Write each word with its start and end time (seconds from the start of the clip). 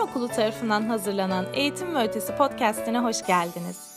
Okulu 0.00 0.28
tarafından 0.28 0.82
hazırlanan 0.82 1.46
Eğitim 1.54 1.94
ve 1.94 2.02
Ötesi 2.02 2.36
podcastine 2.36 2.98
hoş 2.98 3.26
geldiniz. 3.26 3.90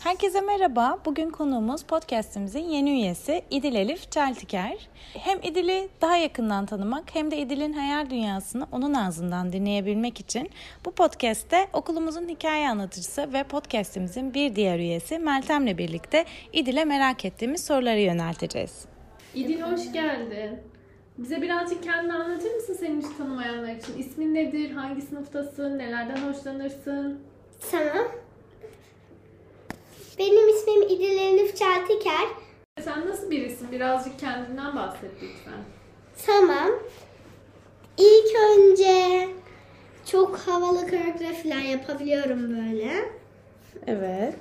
Herkese 0.00 0.40
merhaba. 0.40 0.98
Bugün 1.04 1.30
konuğumuz 1.30 1.82
podcastimizin 1.82 2.64
yeni 2.64 2.90
üyesi 2.90 3.42
İdil 3.50 3.74
Elif 3.74 4.12
Çeltiker. 4.12 4.88
Hem 5.14 5.38
İdil'i 5.42 5.88
daha 6.00 6.16
yakından 6.16 6.66
tanımak 6.66 7.14
hem 7.14 7.30
de 7.30 7.38
İdil'in 7.38 7.72
hayal 7.72 8.10
dünyasını 8.10 8.66
onun 8.72 8.94
ağzından 8.94 9.52
dinleyebilmek 9.52 10.20
için 10.20 10.50
bu 10.84 10.90
podcast'te 10.90 11.68
okulumuzun 11.72 12.28
hikaye 12.28 12.68
anlatıcısı 12.68 13.32
ve 13.32 13.42
podcastimizin 13.42 14.34
bir 14.34 14.56
diğer 14.56 14.78
üyesi 14.78 15.18
Meltem'le 15.18 15.78
birlikte 15.78 16.24
İdil'e 16.52 16.84
merak 16.84 17.24
ettiğimiz 17.24 17.64
soruları 17.64 18.00
yönelteceğiz. 18.00 18.84
İdil 19.34 19.60
hoş 19.60 19.92
geldin. 19.92 20.77
Bize 21.18 21.42
birazcık 21.42 21.82
kendini 21.82 22.12
anlatır 22.14 22.54
mısın 22.54 22.76
senin 22.80 23.00
hiç 23.02 23.16
tanımayanlar 23.18 23.74
için? 23.74 23.98
İsmin 23.98 24.34
nedir? 24.34 24.70
Hangi 24.70 25.02
sınıftasın? 25.02 25.78
Nelerden 25.78 26.16
hoşlanırsın? 26.16 27.20
Tamam. 27.70 28.08
Benim 30.18 30.48
ismim 30.48 30.82
İdil 30.82 31.18
Elif 31.18 31.56
Çeltiker. 31.56 32.28
Sen 32.80 33.08
nasıl 33.08 33.30
birisin? 33.30 33.72
Birazcık 33.72 34.18
kendinden 34.18 34.76
bahset 34.76 35.10
lütfen. 35.22 35.64
Tamam. 36.26 36.70
İlk 37.98 38.36
önce 38.50 39.28
çok 40.06 40.38
havalı 40.38 40.80
koreografiler 40.90 41.60
yapabiliyorum 41.60 42.50
böyle. 42.50 43.10
Evet. 43.86 44.38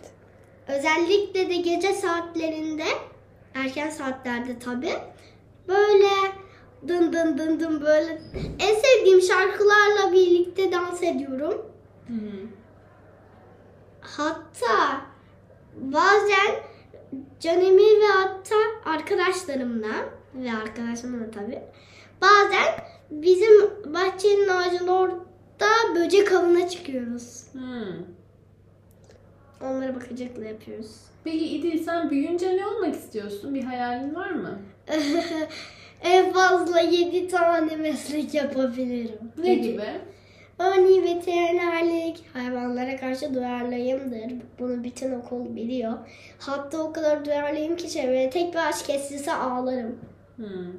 Özellikle 0.67 1.49
de 1.49 1.55
gece 1.55 1.93
saatlerinde, 1.93 2.85
erken 3.53 3.89
saatlerde 3.89 4.59
tabi. 4.59 4.89
Böyle 5.67 6.09
dın 6.87 7.13
dın 7.13 7.37
dın 7.37 7.59
dın 7.59 7.81
böyle 7.81 8.21
en 8.59 8.75
sevdiğim 8.75 9.21
şarkılarla 9.21 10.13
birlikte 10.13 10.71
dans 10.71 11.03
ediyorum. 11.03 11.65
Hatta 14.01 15.01
bazen 15.75 16.67
Canemi 17.39 17.81
ve 17.81 18.07
hatta 18.07 18.55
arkadaşlarımla 18.85 20.09
ve 20.35 20.53
arkadaşımla 20.53 21.31
tabi. 21.31 21.61
Bazen 22.21 22.65
bizim 23.11 23.69
bahçenin 23.93 24.47
ağacının 24.47 24.87
orada 24.87 25.95
böcek 25.95 26.31
avına 26.31 26.69
çıkıyoruz. 26.69 27.43
Hmm. 27.51 28.05
Onlara 29.61 29.95
bakacakla 29.95 30.45
yapıyoruz. 30.45 30.95
Peki 31.23 31.45
İdil 31.45 31.83
sen 31.83 32.09
büyüyünce 32.09 32.57
ne 32.57 32.67
olmak 32.67 32.95
istiyorsun? 32.95 33.55
Bir 33.55 33.63
hayalin 33.63 34.15
var 34.15 34.29
mı? 34.29 34.59
en 36.03 36.33
fazla 36.33 36.79
7 36.79 37.27
tane 37.27 37.75
meslek 37.75 38.33
yapabilirim. 38.33 39.19
Ne 39.37 39.55
gibi? 39.55 39.83
Örneğin 40.59 41.03
veterinerlik, 41.03 42.23
hayvanlara 42.33 42.97
karşı 42.97 43.33
duyarlıyımdır. 43.33 44.33
Bunu 44.59 44.83
bütün 44.83 45.11
okul 45.11 45.55
biliyor. 45.55 45.93
Hatta 46.39 46.83
o 46.83 46.93
kadar 46.93 47.25
duyarlıyım 47.25 47.75
ki 47.75 47.89
çevreye 47.89 48.29
tek 48.29 48.53
bir 48.53 48.69
ağaç 48.69 48.83
kesilse 48.87 49.33
ağlarım. 49.33 49.99
Hmm. 50.35 50.73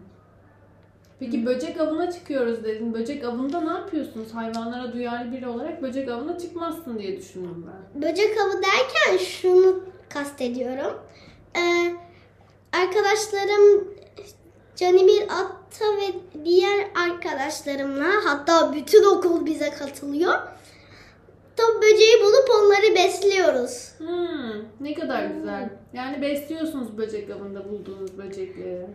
Peki 1.21 1.47
böcek 1.47 1.81
avına 1.81 2.13
çıkıyoruz 2.13 2.65
dedin. 2.65 2.95
Böcek 2.95 3.25
avında 3.25 3.61
ne 3.61 3.71
yapıyorsunuz? 3.71 4.35
Hayvanlara 4.35 4.93
duyarlı 4.93 5.33
biri 5.33 5.49
olarak 5.49 5.83
böcek 5.83 6.09
avına 6.09 6.39
çıkmazsın 6.39 6.99
diye 6.99 7.17
düşündüm 7.17 7.67
ben. 7.67 8.03
Böcek 8.03 8.41
avı 8.41 8.63
derken 8.63 9.25
şunu 9.25 9.85
kastediyorum. 10.09 10.99
Ee, 11.57 11.95
arkadaşlarım 12.73 13.89
Canimir 14.79 15.23
Atta 15.23 15.85
ve 15.85 16.15
diğer 16.45 16.87
arkadaşlarımla 17.07 18.09
hatta 18.25 18.73
bütün 18.75 19.05
okul 19.17 19.47
bize 19.47 19.71
katılıyor. 19.71 20.35
Top 21.57 21.83
böceği 21.83 22.15
bulup 22.23 22.49
onları 22.59 22.95
besliyoruz. 22.95 23.93
Hmm, 23.99 24.65
ne 24.81 24.95
kadar 24.95 25.27
güzel. 25.27 25.71
Yani 25.93 26.23
besliyorsunuz 26.23 26.99
böcek 26.99 27.31
avında 27.31 27.69
bulduğunuz 27.71 28.19
böcekleri. 28.19 28.87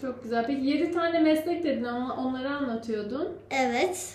Çok 0.00 0.22
güzel. 0.22 0.46
Peki 0.46 0.66
7 0.66 0.92
tane 0.92 1.18
meslek 1.20 1.64
dedin 1.64 1.84
ama 1.84 2.16
onları 2.16 2.50
anlatıyordun. 2.50 3.28
evet. 3.50 4.14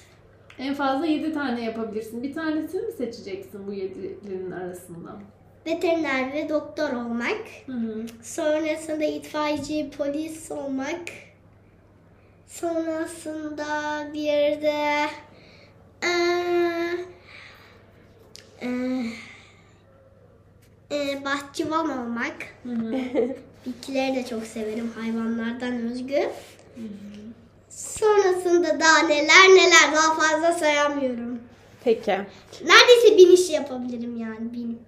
En 0.59 0.73
fazla 0.73 1.05
7 1.05 1.33
tane 1.33 1.63
yapabilirsin. 1.63 2.23
Bir 2.23 2.33
tanesini 2.33 2.81
mi 2.81 2.91
seçeceksin 2.91 3.67
bu 3.67 3.73
7'lerin 3.73 4.55
arasından? 4.55 5.19
Veteriner 5.65 6.33
ve 6.33 6.49
doktor 6.49 6.89
olmak. 6.93 7.37
Hı 7.65 7.71
hı. 7.71 8.05
Sonrasında 8.23 9.03
itfaiyeci, 9.05 9.89
polis 9.97 10.51
olmak. 10.51 10.99
Sonrasında 12.47 13.67
bir 14.13 14.61
de 14.61 15.05
eee, 16.03 17.05
eee, 18.61 19.05
eee, 20.91 21.21
bahçıvan 21.25 21.89
olmak. 21.99 22.35
Hı 22.63 22.69
hı. 22.69 22.91
Bitkileri 23.65 24.15
de 24.15 24.25
çok 24.25 24.43
severim 24.43 24.91
hayvanlardan 24.99 25.73
özgü. 25.91 26.29
Sonrasında 27.69 28.79
daha 28.79 28.99
neler 29.07 29.49
neler 29.55 29.91
daha 29.95 30.15
fazla 30.15 30.51
sayamıyorum. 30.59 31.39
Peki. 31.83 32.11
Neredeyse 32.65 33.17
bin 33.17 33.31
iş 33.31 33.49
yapabilirim 33.49 34.17
yani 34.17 34.53
bin. 34.53 34.79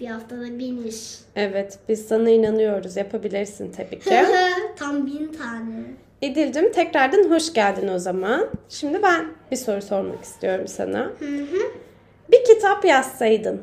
Bir 0.00 0.06
haftada 0.06 0.58
bin 0.58 0.82
iş. 0.86 1.18
Evet, 1.36 1.78
biz 1.88 2.06
sana 2.08 2.30
inanıyoruz. 2.30 2.96
Yapabilirsin 2.96 3.72
tabii 3.72 3.98
ki. 3.98 4.24
Tam 4.76 5.06
bin 5.06 5.32
tane. 5.32 5.84
İdil'cim 6.20 6.72
tekrardan 6.72 7.30
hoş 7.30 7.52
geldin 7.52 7.88
o 7.88 7.98
zaman. 7.98 8.48
Şimdi 8.68 9.02
ben 9.02 9.26
bir 9.50 9.56
soru 9.56 9.82
sormak 9.82 10.24
istiyorum 10.24 10.68
sana. 10.68 10.98
Hı 11.18 11.24
hı. 11.26 11.72
Bir 12.32 12.44
kitap 12.44 12.84
yazsaydın, 12.84 13.62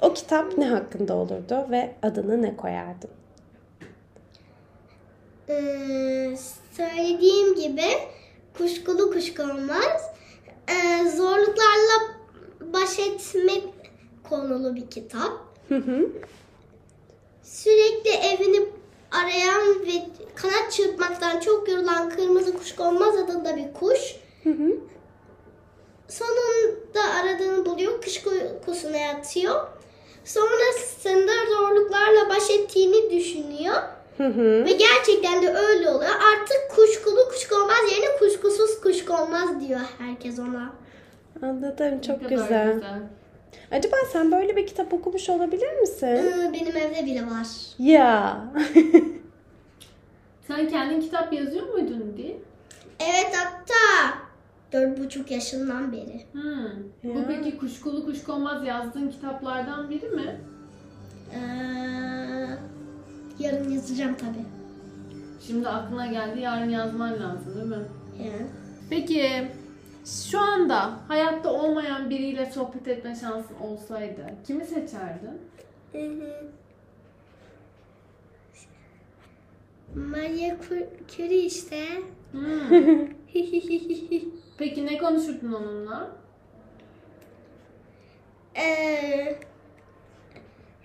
o 0.00 0.14
kitap 0.14 0.58
ne 0.58 0.68
hakkında 0.68 1.14
olurdu 1.14 1.66
ve 1.70 1.94
adını 2.02 2.42
ne 2.42 2.56
koyardın? 2.56 3.10
Ee, 5.48 6.36
söylediğim 6.76 7.54
gibi 7.54 7.88
kuşkulu 8.58 9.10
kuşku 9.12 9.42
olmaz. 9.42 10.02
Ee, 10.68 11.08
zorluklarla 11.10 12.16
baş 12.60 12.98
etme 12.98 13.52
konulu 14.28 14.76
bir 14.76 14.90
kitap. 14.90 15.32
Hı 15.68 15.74
hı. 15.74 16.08
Sürekli 17.42 18.10
evini 18.10 18.66
arayan 19.12 19.86
ve 19.86 20.06
kanat 20.34 20.72
çırpmaktan 20.72 21.40
çok 21.40 21.68
yorulan 21.68 22.10
kırmızı 22.10 22.56
kuş 22.58 22.78
olmaz 22.78 23.18
adında 23.18 23.56
bir 23.56 23.72
kuş. 23.72 24.16
Hı 24.42 24.50
hı. 24.50 24.76
Sonunda 26.08 27.14
aradığını 27.20 27.66
buluyor, 27.66 28.02
kış 28.02 28.26
uykusuna 28.26 28.96
yatıyor. 28.96 29.66
Sonrasında 30.24 31.32
zorluklarla 31.56 32.28
baş 32.28 32.50
ettiğini 32.50 33.10
düşünüyor. 33.10 33.74
Hı 34.16 34.26
hı. 34.26 34.64
Ve 34.64 34.72
gerçekten 34.72 35.42
de 35.42 35.54
öyle 35.54 35.90
oluyor. 35.90 36.10
Artık 36.10 36.70
kuşkulu 36.76 37.28
kuşkonmaz 37.28 37.92
yerine 37.92 38.16
kuşkusuz 38.18 38.80
kuşkonmaz 38.80 39.60
diyor 39.60 39.80
herkes 39.98 40.38
ona. 40.38 40.72
Anladım, 41.42 42.00
çok 42.00 42.18
kadar 42.20 42.30
güzel. 42.30 42.82
Acaba 43.70 43.96
sen 44.12 44.32
böyle 44.32 44.56
bir 44.56 44.66
kitap 44.66 44.92
okumuş 44.92 45.28
olabilir 45.28 45.80
misin? 45.80 46.52
Benim 46.52 46.76
evde 46.76 47.06
bile 47.06 47.26
var. 47.26 47.46
Ya. 47.78 48.44
Sen 50.46 50.68
kendin 50.68 51.00
kitap 51.00 51.32
yazıyor 51.32 51.68
muydun 51.68 52.14
diye? 52.16 52.36
Evet 53.00 53.36
hatta 53.36 54.18
dört 54.72 54.98
buçuk 54.98 55.30
yaşından 55.30 55.92
beri. 55.92 56.24
Hmm. 56.32 56.70
Bu 57.04 57.24
peki 57.28 57.58
kuşkulu 57.58 58.04
kuşkonmaz 58.04 58.64
yazdığın 58.64 59.08
kitaplardan 59.08 59.90
biri 59.90 60.08
mi? 60.08 60.40
Ee, 61.34 61.38
yarın 63.38 63.70
yazacağım 63.70 64.14
tabii. 64.14 64.46
Şimdi 65.46 65.68
aklına 65.68 66.06
geldi 66.06 66.40
yarın 66.40 66.70
yazman 66.70 67.12
lazım 67.12 67.54
değil 67.54 67.66
mi? 67.66 67.86
Yani. 68.24 68.46
Peki 68.90 69.48
şu 70.06 70.40
anda 70.40 71.00
hayatta 71.08 71.52
olmayan 71.52 72.10
biriyle 72.10 72.46
sohbet 72.46 72.88
etme 72.88 73.14
şansın 73.14 73.56
olsaydı 73.60 74.34
kimi 74.46 74.64
seçerdin? 74.64 75.40
Maria 79.94 80.56
Curie 81.16 81.38
işte. 81.38 81.86
Hmm. 82.32 83.08
Peki 84.58 84.86
ne 84.86 84.98
konuşurdun 84.98 85.52
onunla? 85.52 86.10
Ee, 88.56 89.38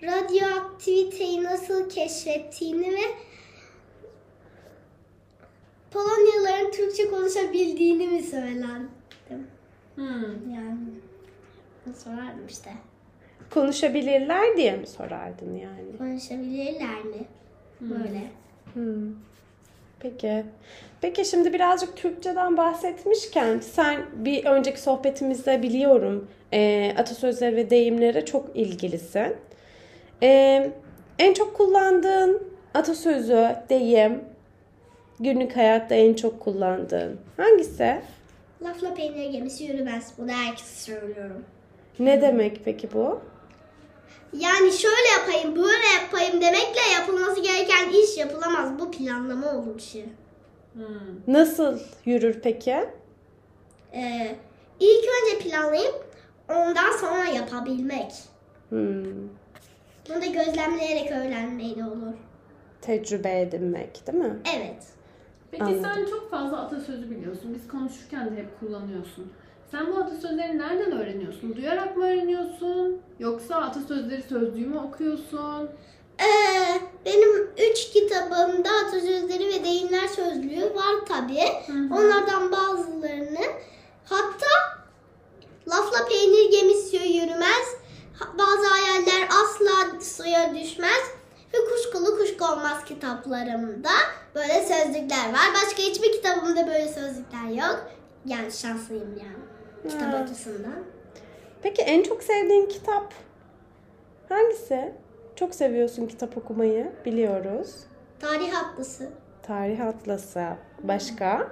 radyoaktiviteyi 0.02 1.44
nasıl 1.44 1.88
keşfettiğini 1.88 2.92
ve 2.92 3.02
Polonyalıların 5.90 6.70
Türkçe 6.70 7.10
konuşabildiğini 7.10 8.08
mi 8.08 8.22
söylerdim? 8.22 8.90
Hmm. 9.94 10.54
Yani 10.54 10.78
sorardım 11.96 12.46
işte. 12.48 12.70
Konuşabilirler 13.50 14.56
diye 14.56 14.76
mi 14.76 14.86
sorardın 14.86 15.54
yani? 15.56 15.98
Konuşabilirler 15.98 17.02
mi? 17.04 17.24
Böyle. 17.80 18.22
Hmm. 18.74 19.14
Peki. 20.00 20.44
Peki 21.00 21.24
şimdi 21.24 21.52
birazcık 21.52 21.96
Türkçeden 21.96 22.56
bahsetmişken 22.56 23.58
sen 23.58 24.00
bir 24.12 24.44
önceki 24.44 24.80
sohbetimizde 24.80 25.62
biliyorum 25.62 26.28
e, 26.52 26.92
atasözleri 26.98 27.56
ve 27.56 27.70
deyimlere 27.70 28.24
çok 28.24 28.56
ilgilisin. 28.56 29.36
E, 30.22 30.70
en 31.18 31.34
çok 31.34 31.56
kullandığın 31.56 32.42
atasözü, 32.74 33.56
deyim, 33.68 34.20
günlük 35.20 35.56
hayatta 35.56 35.94
en 35.94 36.14
çok 36.14 36.40
kullandığın 36.40 37.20
hangisi? 37.36 38.00
Lafla 38.64 38.94
peynir 38.94 39.30
gemisi 39.30 39.64
yürümez. 39.64 40.12
Bunu 40.18 40.30
herkese 40.30 40.74
söylüyorum. 40.92 41.44
Ne 41.98 42.22
demek 42.22 42.60
peki 42.64 42.88
bu? 42.92 43.20
Yani 44.32 44.72
şöyle 44.72 45.08
yapayım, 45.20 45.56
böyle 45.56 45.86
yapayım 46.02 46.40
demekle 46.40 46.80
yapılması 47.00 47.42
gereken 47.42 47.90
iş 47.90 48.18
yapılamaz. 48.18 48.78
Bu 48.78 48.90
planlama 48.90 49.50
olur 49.50 49.76
bir 49.76 49.82
şey. 49.82 50.04
Hmm. 50.72 50.84
Nasıl 51.34 51.78
yürür 52.04 52.40
peki? 52.42 52.76
Ee, 53.94 54.36
ilk 54.80 55.04
önce 55.04 55.48
planlayıp 55.48 56.04
ondan 56.50 56.96
sonra 57.00 57.24
yapabilmek. 57.24 58.12
Hmm, 58.68 59.04
Bunu 60.08 60.22
da 60.22 60.26
gözlemleyerek 60.26 61.12
öğrenmeyle 61.12 61.84
olur. 61.84 62.14
tecrübe 62.80 63.40
edinmek 63.40 64.06
değil 64.06 64.18
mi? 64.18 64.36
Evet. 64.56 64.82
Peki 65.52 65.64
Anladım. 65.64 65.82
sen 65.84 66.04
çok 66.04 66.30
fazla 66.30 66.60
atasözü 66.60 67.10
biliyorsun. 67.10 67.54
Biz 67.54 67.68
konuşurken 67.68 68.36
de 68.36 68.40
hep 68.40 68.60
kullanıyorsun. 68.60 69.32
Sen 69.70 69.92
bu 69.92 69.98
atasözleri 69.98 70.58
nereden 70.58 70.92
öğreniyorsun? 70.92 71.56
Duyarak 71.56 71.96
mı 71.96 72.04
öğreniyorsun? 72.04 73.00
Yoksa 73.18 73.56
atasözleri 73.56 74.22
sözlüğü 74.22 74.66
mü 74.66 74.78
okuyorsun? 74.78 75.70
Ee, 76.20 76.80
benim 77.06 77.50
üç 77.70 77.90
kitabımda 77.90 78.70
atasözleri 78.86 79.48
ve 79.48 79.64
deyimler 79.64 80.08
sözlüğü 80.08 80.74
var 80.74 81.06
tabi. 81.08 81.38
Onlardan 81.92 82.52
bazılarını 82.52 83.44
hatta 84.04 84.46
lafla 85.68 86.08
peynir 86.08 86.50
gemisi 86.50 86.96
yürümez. 86.96 87.76
Bazı 88.38 88.66
hayaller 88.66 89.28
asla 89.28 90.00
suya 90.00 90.54
düşmez. 90.54 91.02
Ve 91.54 91.58
kuşkulu 91.70 92.18
kuşku 92.18 92.44
olmaz 92.44 92.84
kitaplarımda 92.84 93.90
böyle 94.34 94.62
sözlükler 94.62 95.32
var. 95.32 95.48
Başka 95.54 95.82
hiçbir 95.82 96.12
kitabımda 96.12 96.66
böyle 96.66 96.88
sözlükler 96.88 97.48
yok. 97.48 97.86
Yani 98.26 98.52
şanslıyım 98.52 99.18
yani 99.18 99.90
kitap 99.92 100.12
Ha. 100.12 100.16
açısından. 100.16 100.84
Peki 101.62 101.82
en 101.82 102.02
çok 102.02 102.22
sevdiğin 102.22 102.66
kitap 102.68 103.14
hangisi? 104.28 104.92
Çok 105.36 105.54
seviyorsun 105.54 106.06
kitap 106.06 106.36
okumayı 106.38 106.92
biliyoruz. 107.04 107.74
Tarih 108.20 108.58
atlısı. 108.64 109.08
Tarih 109.42 109.86
Atlası. 109.86 110.46
Başka? 110.82 111.48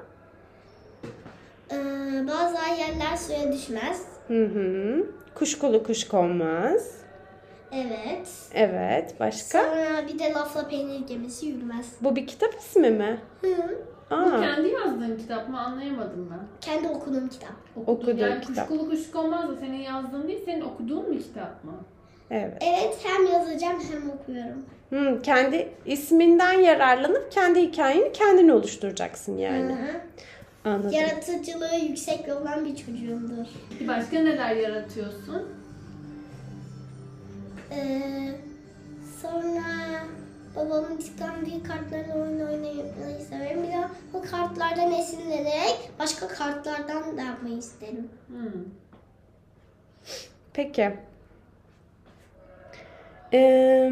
Ee, 1.72 1.76
bazı 2.28 2.56
hayaller 2.56 3.16
suya 3.16 3.52
düşmez. 3.52 4.02
Hı 4.28 4.44
hı. 4.44 5.06
Kuşkulu 5.34 5.82
kuş 5.82 6.08
konmaz. 6.08 6.99
Evet. 7.72 8.28
Evet. 8.54 9.20
Başka? 9.20 9.62
Sonra 9.62 10.08
bir 10.08 10.18
de 10.18 10.32
lafla 10.32 10.68
peynir 10.68 11.06
gemisi 11.06 11.46
yürümez. 11.46 11.86
Bu 12.00 12.16
bir 12.16 12.26
kitap 12.26 12.54
ismi 12.54 12.90
mi? 12.90 13.20
Hı. 13.40 13.56
Bu 14.10 14.14
Aa, 14.14 14.40
kendi 14.40 14.68
yazdığın 14.68 15.16
kitap 15.16 15.48
mı 15.48 15.60
anlayamadım 15.60 16.28
ben. 16.30 16.40
Kendi 16.60 16.88
okuduğum 16.88 17.28
kitap. 17.28 17.50
Okuduğun, 17.76 17.94
Okuduğun 17.96 18.16
yani 18.18 18.40
kitap. 18.40 18.68
kuşkulu 18.68 18.90
kuşku 18.90 19.18
olmaz 19.18 19.48
da 19.48 19.56
senin 19.56 19.78
yazdığın 19.80 20.28
değil, 20.28 20.40
senin 20.44 20.60
okuduğun 20.60 21.12
bir 21.12 21.22
kitap 21.22 21.64
mı? 21.64 21.72
evet. 22.30 22.56
Evet 22.60 22.98
hem 23.02 23.26
yazacağım 23.26 23.78
hem 23.92 24.10
okuyorum. 24.10 24.64
Hı, 24.90 25.22
kendi 25.22 25.68
isminden 25.86 26.52
yararlanıp 26.52 27.32
kendi 27.32 27.60
hikayeni 27.62 28.12
kendin 28.12 28.48
oluşturacaksın 28.48 29.38
yani. 29.38 29.72
Hı 29.72 29.76
hı. 29.76 30.00
Anladım. 30.64 30.90
Yaratıcılığı 30.92 31.74
yüksek 31.88 32.28
olan 32.40 32.64
bir 32.64 32.76
çocuğumdur. 32.76 33.46
Başka 33.88 34.18
neler 34.18 34.56
yaratıyorsun? 34.56 35.48
Ee, 37.70 38.30
sonra 39.22 39.62
babamın 40.56 40.98
iskambil 40.98 41.64
kartlarıyla 41.64 42.16
oyun 42.16 42.40
oynamayı 42.40 43.20
severim. 43.30 43.62
Bir 43.62 43.68
de 43.68 43.78
o 44.14 44.22
kartlardan 44.22 44.92
esinlenerek 44.92 45.90
başka 45.98 46.28
kartlardan 46.28 47.16
da 47.16 47.22
yapmayı 47.22 47.56
isterim. 47.58 48.08
Hmm. 48.26 48.64
Peki. 50.52 50.96
Ee, 53.32 53.90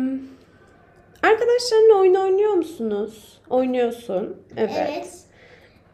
arkadaşlarınla 1.22 1.94
oyun 1.94 2.14
oynuyor 2.14 2.52
musunuz? 2.52 3.40
Oynuyorsun. 3.50 4.42
Evet. 4.56 4.72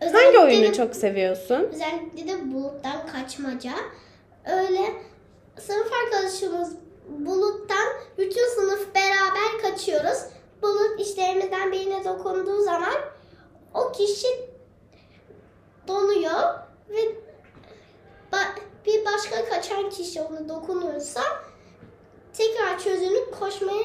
Evet. 0.00 0.14
Hangi 0.14 0.38
oyunu 0.38 0.74
çok 0.74 0.96
seviyorsun? 0.96 1.68
Özellikle 1.72 2.28
de 2.32 2.52
buluttan 2.52 3.06
kaçmaca. 3.06 3.72
Öyle 4.44 4.80
sınıf 5.58 5.90
arkadaşımız 6.04 6.76
buluttan 7.08 7.88
bütün 8.18 8.48
sınıf 8.48 8.94
beraber 8.94 9.62
kaçıyoruz. 9.62 10.18
Bulut 10.62 11.00
işlerimizden 11.00 11.72
birine 11.72 12.04
dokunduğu 12.04 12.62
zaman 12.62 12.94
o 13.74 13.92
kişi 13.92 14.28
donuyor 15.88 16.54
ve 16.88 17.24
bir 18.86 19.04
başka 19.04 19.44
kaçan 19.44 19.90
kişi 19.90 20.22
onu 20.22 20.48
dokunursa 20.48 21.20
tekrar 22.32 22.78
çözünüp 22.78 23.40
koşmaya 23.40 23.84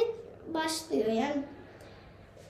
başlıyor. 0.54 1.08
Yani 1.08 1.44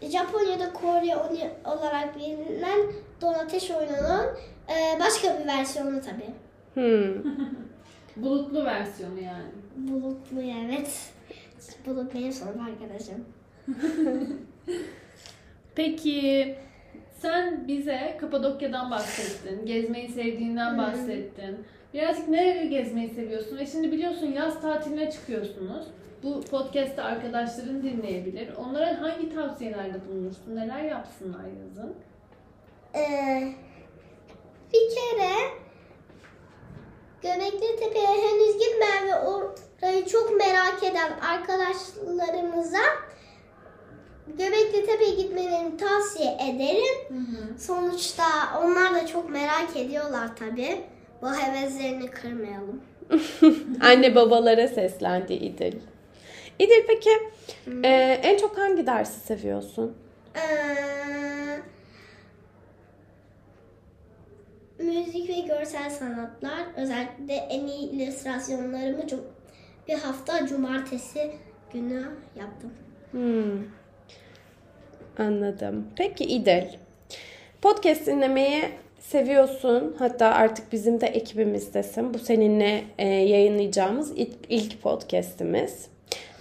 Japonya'da 0.01 0.74
Kore 0.74 1.18
olarak 1.65 2.15
bilinen 2.15 2.80
Don 3.22 3.33
Ateş 3.33 3.72
oyununun 3.72 4.25
e, 4.69 5.00
başka 5.00 5.39
bir 5.39 5.48
versiyonu 5.48 6.01
tabii. 6.01 6.33
Hmm. 6.74 7.24
Bulutlu 8.21 8.66
versiyonu 8.66 9.19
yani. 9.19 9.50
Bulutlu 9.75 10.42
evet. 10.42 11.13
Bulut 11.86 12.13
benim 12.13 12.31
sınıf 12.31 12.56
arkadaşım. 12.62 13.25
Peki 15.75 16.56
sen 17.18 17.68
bize 17.68 18.18
Kapadokya'dan 18.19 18.92
bahsettin, 18.92 19.66
gezmeyi 19.66 20.10
sevdiğinden 20.10 20.77
bahsettin. 20.77 21.57
Birazcık 21.94 22.27
nereleri 22.27 22.69
gezmeyi 22.69 23.10
seviyorsun 23.10 23.57
ve 23.57 23.66
şimdi 23.66 23.92
biliyorsun 23.92 24.27
yaz 24.27 24.62
tatiline 24.62 25.12
çıkıyorsunuz. 25.12 25.88
Bu 26.24 26.42
podcast'te 26.42 27.01
arkadaşların 27.01 27.83
dinleyebilir. 27.83 28.50
Onlara 28.57 29.01
hangi 29.01 29.36
tavsiyelerde 29.36 30.07
bulunursun? 30.10 30.56
Neler 30.56 30.83
yapsınlar 30.83 31.45
yazın? 31.60 31.95
Ee, 32.95 33.53
bir 34.74 34.96
kere 34.96 35.34
Göbekli 37.24 37.76
Tepe'ye 37.80 38.08
henüz 38.08 38.54
gitmeyen 38.54 39.08
ve 39.08 39.16
orayı 39.16 40.06
çok 40.06 40.38
merak 40.38 40.84
eden 40.84 41.12
arkadaşlarımıza 41.20 42.80
Göbekli 44.28 44.86
Tepe'ye 44.86 45.16
gitmelerini 45.16 45.78
tavsiye 45.78 46.38
ederim. 46.50 47.26
Sonuçta 47.60 48.24
onlar 48.64 48.96
da 48.96 49.08
çok 49.08 49.30
merak 49.30 49.76
ediyorlar 49.78 50.30
tabii. 50.40 50.82
Bu 51.22 51.34
heveslerini 51.34 52.08
kırmayalım. 52.12 52.82
Anne 53.82 54.16
babalara 54.16 54.68
seslendi 54.68 55.34
İdil. 55.34 55.74
İdil 56.60 56.84
peki 56.88 57.10
e, 57.84 58.20
en 58.24 58.38
çok 58.38 58.58
hangi 58.58 58.88
dersi 58.88 59.20
seviyorsun? 59.20 59.98
Ee, 60.36 60.40
müzik 64.79 65.29
ve 65.29 65.39
görsel 65.39 65.89
sanatlar 65.89 66.59
özellikle 66.75 67.33
en 67.33 67.67
iyi 67.67 67.89
illüstrasyonlarımı 67.89 69.03
bir 69.88 69.93
hafta 69.93 70.48
cumartesi 70.48 71.31
günü 71.74 72.05
yaptım. 72.39 72.74
Hmm. 73.12 73.63
Anladım. 75.17 75.88
Peki 75.95 76.24
İdil. 76.24 76.63
Podcast 77.62 78.07
dinlemeyi 78.07 78.63
seviyorsun. 79.00 79.95
Hatta 80.00 80.27
artık 80.27 80.71
bizim 80.71 81.01
de 81.01 81.07
ekibimizdesin. 81.07 82.13
Bu 82.13 82.19
seninle 82.19 82.83
e, 82.98 83.07
yayınlayacağımız 83.07 84.12
ilk, 84.15 84.33
ilk 84.50 84.81
podcast'imiz. 84.81 85.88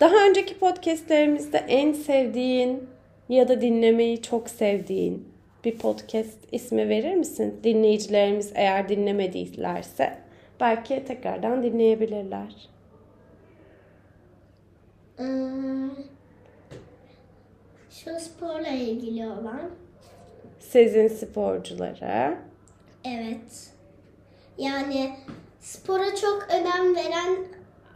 Daha 0.01 0.27
önceki 0.29 0.59
podcast'lerimizde 0.59 1.59
en 1.59 1.93
sevdiğin 1.93 2.89
ya 3.29 3.49
da 3.49 3.61
dinlemeyi 3.61 4.23
çok 4.23 4.51
sevdiğin 4.51 5.29
bir 5.65 5.79
podcast 5.79 6.39
ismi 6.53 6.89
verir 6.89 7.15
misin? 7.15 7.61
Dinleyicilerimiz 7.65 8.53
eğer 8.55 8.89
dinlemediylerse 8.89 10.19
belki 10.61 11.05
tekrardan 11.05 11.63
dinleyebilirler. 11.63 12.69
Ee, 15.19 15.25
şu 17.91 18.11
sporla 18.21 18.69
ilgili 18.69 19.27
olan 19.27 19.71
Sezin 20.61 21.09
sporcuları. 21.09 22.37
evet 23.05 23.71
yani 24.59 25.11
spora 25.61 26.15
çok 26.15 26.49
önem 26.51 26.97
veren 26.97 27.37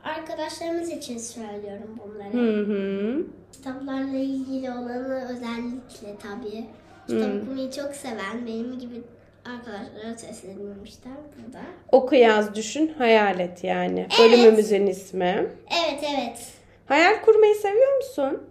arkadaşlarımız 0.04 0.90
için 0.90 1.18
söylüyorum 1.18 1.98
bunları. 2.04 2.32
Hı 2.32 2.62
hı. 2.64 3.26
Kitaplarla 3.52 4.16
ilgili 4.16 4.70
olanı 4.70 5.28
özellikle 5.32 6.16
tabii 6.22 6.64
kitap 7.12 7.32
Hmm. 7.32 7.42
okumayı 7.42 7.70
çok 7.70 7.94
seven, 7.94 8.46
benim 8.46 8.78
gibi 8.78 9.02
arkadaşlara 9.44 10.18
seslenilmişler 10.18 11.12
burada. 11.36 11.60
Oku 11.92 12.14
yaz 12.14 12.54
düşün 12.54 12.94
hayal 12.98 13.40
et 13.40 13.64
yani. 13.64 14.06
Bölümümüzün 14.18 14.86
ismi. 14.86 15.46
Evet 15.84 16.04
evet. 16.16 16.38
Hayal 16.86 17.22
kurmayı 17.24 17.54
seviyor 17.54 17.96
musun? 17.96 18.42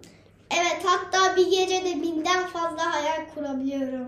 Evet 0.53 0.77
hatta 0.83 1.35
bir 1.37 1.45
gecede 1.51 2.01
binden 2.01 2.47
fazla 2.47 2.93
hayal 2.95 3.21
kurabiliyorum. 3.35 4.07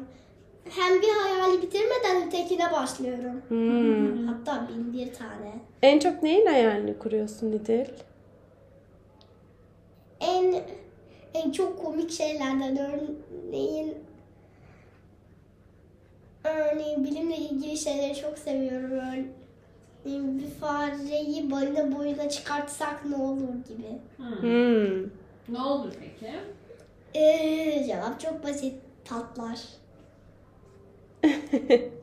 Hem 0.70 1.02
bir 1.02 1.10
hayali 1.10 1.62
bitirmeden 1.62 2.28
ötekine 2.28 2.72
başlıyorum. 2.72 3.42
Hmm. 3.48 4.28
Hatta 4.28 4.68
bin 4.70 4.94
bir 4.94 5.14
tane. 5.14 5.52
En 5.82 6.00
çok 6.00 6.24
neyin 6.24 6.46
hayalini 6.46 7.00
kuruyorsun 7.00 7.52
İdil? 7.52 7.86
En 10.22 10.56
en 11.34 11.52
çok 11.52 11.84
komik 11.86 12.12
şeylerden 12.12 12.78
örneğin 12.78 13.96
örneğin 16.74 17.04
bilimle 17.04 17.38
ilgili 17.38 17.78
şeyleri 17.78 18.16
çok 18.16 18.38
seviyorum. 18.38 18.92
Örneğin 18.92 20.40
bir 20.40 20.48
fareyi 20.48 21.52
balina 21.52 21.98
boyuna 21.98 22.30
çıkartsak 22.30 23.06
ne 23.06 23.16
olur 23.16 23.54
gibi. 23.68 24.00
Hmm. 24.18 24.42
Hmm. 24.42 25.10
Ne 25.50 25.62
olur 25.62 25.94
peki? 26.00 26.34
Ee, 27.16 27.84
cevap 27.88 28.20
çok 28.20 28.44
basit. 28.44 28.76
Patlar. 29.06 29.60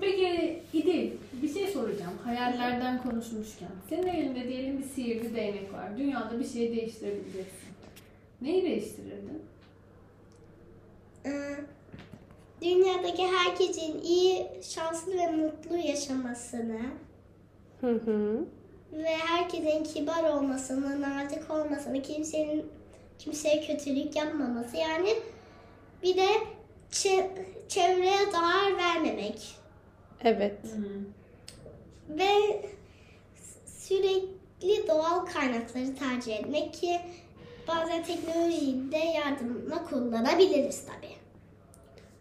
Peki 0.00 0.62
İdil 0.72 1.10
bir 1.42 1.54
şey 1.54 1.66
soracağım. 1.66 2.12
Hayallerden 2.24 3.02
konuşmuşken. 3.02 3.68
Senin 3.88 4.06
elinde 4.06 4.48
diyelim 4.48 4.78
bir 4.78 4.84
sihirli 4.84 5.34
değnek 5.36 5.72
var. 5.72 5.98
Dünyada 5.98 6.38
bir 6.38 6.48
şey 6.48 6.76
değiştirebileceksin. 6.76 7.68
Neyi 8.42 8.62
değiştirirdin? 8.62 9.42
Dünyadaki 12.62 13.26
herkesin 13.26 14.02
iyi, 14.02 14.46
şanslı 14.62 15.12
ve 15.12 15.26
mutlu 15.30 15.76
yaşamasını 15.76 16.80
Hı 17.80 17.90
hı. 17.92 18.44
ve 18.92 19.16
herkesin 19.16 19.84
kibar 19.84 20.22
olmasını, 20.24 21.00
nazik 21.02 21.50
olmasını, 21.50 22.02
kimsenin 22.02 22.66
kimseye 23.18 23.60
kötülük 23.60 24.16
yapmaması 24.16 24.76
yani 24.76 25.08
bir 26.02 26.16
de 26.16 26.26
çe- 26.92 27.28
çevreye 27.68 28.26
zarar 28.32 28.76
vermemek 28.76 29.54
Evet. 30.24 30.58
ve 32.08 32.28
sürekli 33.66 34.88
doğal 34.88 35.26
kaynakları 35.26 35.94
tercih 35.94 36.36
etmek 36.36 36.74
ki 36.74 37.00
bazen 37.68 38.02
teknolojiyi 38.04 38.92
de 38.92 38.98
yardımla 38.98 39.84
kullanabiliriz 39.84 40.84
tabii. 40.86 41.17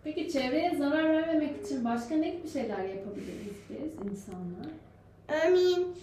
Peki 0.08 0.32
çevreye 0.32 0.76
zarar 0.76 1.04
vermemek 1.04 1.66
için 1.66 1.86
başka 1.86 2.16
ne 2.16 2.30
gibi 2.30 2.50
şeyler 2.50 2.84
yapabiliriz 2.84 3.56
biz 3.70 4.12
insanlar? 4.12 4.72
Örneğin 5.28 5.96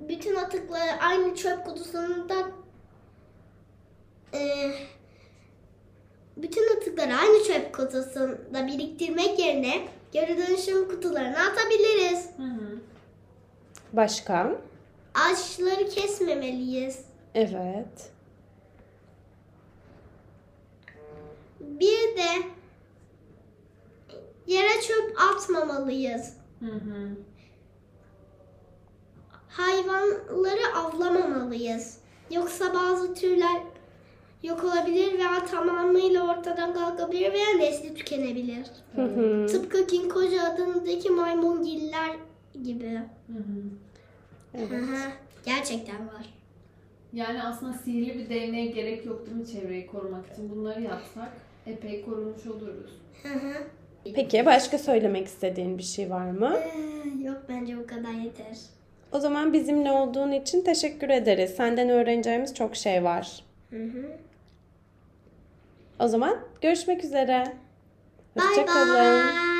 bütün 0.00 0.36
atıkları 0.36 1.00
aynı 1.00 1.34
çöp 1.34 1.64
kutusunda 1.66 2.34
e, 4.34 4.70
bütün 6.36 6.76
atıkları 6.76 7.14
aynı 7.14 7.44
çöp 7.44 7.74
kutusunda 7.74 8.66
biriktirmek 8.66 9.38
yerine 9.38 9.88
geri 10.12 10.38
dönüşüm 10.38 10.88
kutularına 10.88 11.38
atabiliriz. 11.50 12.28
Hı 12.36 12.42
hı. 12.42 12.80
Başka? 13.92 14.60
Ağaçları 15.14 15.88
kesmemeliyiz. 15.88 17.04
Evet. 17.34 18.10
Bir 21.60 22.16
de 22.16 22.61
yere 24.46 24.80
çöp 24.80 25.20
atmamalıyız. 25.20 26.36
Hı 26.60 26.66
hı. 26.66 27.08
Hayvanları 29.48 30.76
avlamamalıyız. 30.76 31.98
Yoksa 32.30 32.74
bazı 32.74 33.14
türler 33.14 33.62
yok 34.42 34.64
olabilir 34.64 35.18
veya 35.18 35.46
tamamıyla 35.46 36.38
ortadan 36.38 36.74
kalkabilir 36.74 37.32
veya 37.32 37.56
nesli 37.56 37.94
tükenebilir. 37.94 38.66
Hı 38.94 39.02
hı. 39.02 39.46
Tıpkı 39.46 39.86
King 39.86 40.12
Koca 40.12 40.42
adındaki 40.42 41.10
maymungiller 41.10 42.16
gibi. 42.62 43.00
Hı 43.26 43.38
hı. 43.38 43.62
Evet. 44.54 44.84
Gerçekten 45.44 46.06
var. 46.06 46.34
Yani 47.12 47.42
aslında 47.42 47.72
sihirli 47.72 48.18
bir 48.18 48.28
değneğe 48.28 48.66
gerek 48.66 49.06
yok 49.06 49.26
değil 49.26 49.36
mi 49.36 49.46
çevreyi 49.46 49.86
korumak 49.86 50.32
için? 50.32 50.50
Bunları 50.50 50.82
yapsak 50.82 51.32
epey 51.66 52.04
korunmuş 52.04 52.46
oluruz. 52.46 53.00
Hı 53.22 53.28
hı. 53.28 53.52
Peki 54.14 54.46
başka 54.46 54.78
söylemek 54.78 55.26
istediğin 55.26 55.78
bir 55.78 55.82
şey 55.82 56.10
var 56.10 56.30
mı? 56.30 56.56
Ee, 56.56 57.24
Yok 57.24 57.42
bence 57.48 57.76
bu 57.78 57.86
kadar 57.86 58.12
yeter. 58.12 58.56
O 59.12 59.20
zaman 59.20 59.52
bizimle 59.52 59.90
olduğun 59.92 60.32
için 60.32 60.62
teşekkür 60.64 61.08
ederiz. 61.08 61.50
Senden 61.50 61.88
öğreneceğimiz 61.88 62.54
çok 62.54 62.76
şey 62.76 63.04
var. 63.04 63.44
Hı 63.70 63.76
hı. 63.84 64.06
O 65.98 66.08
zaman 66.08 66.38
görüşmek 66.60 67.04
üzere. 67.04 67.44
Bye 68.36 68.44
Hoşçakalın. 68.46 68.94
bye. 69.26 69.51